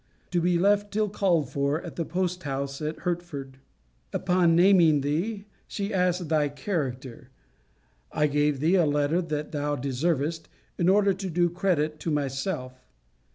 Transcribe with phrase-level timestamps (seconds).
[0.31, 3.57] 'To be left till called for, at the post house at Hertford.'
[4.11, 7.29] Upon naming thee, she asked thy character.
[8.11, 12.83] I gave thee a better than thou deservest, in order to do credit to myself.